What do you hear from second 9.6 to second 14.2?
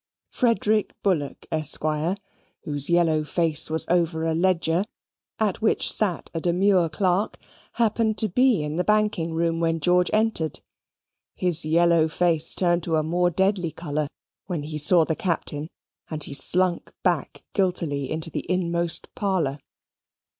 George entered. His yellow face turned to a more deadly colour